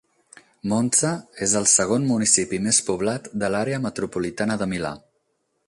Monza 0.71 1.11
és 1.47 1.53
el 1.59 1.67
segon 1.73 2.07
municipi 2.13 2.61
més 2.69 2.79
poblat 2.89 3.29
de 3.45 3.53
l'àrea 3.57 3.83
metropolitana 3.85 4.57
de 4.63 4.73
Milà. 4.73 4.95